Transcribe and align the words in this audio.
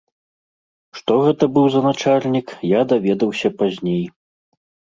Што 0.99 1.17
гэта 1.25 1.43
быў 1.59 1.67
за 1.75 1.81
начальнік, 1.89 2.47
я 2.73 2.81
даведаўся 2.95 3.55
пазней. 3.61 4.05